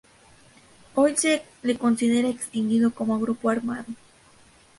Hoy 0.95 1.15
se 1.15 1.43
le 1.61 1.77
considera 1.77 2.27
extinguido 2.27 2.89
como 2.91 3.19
grupo 3.19 3.51
armado. 3.51 3.85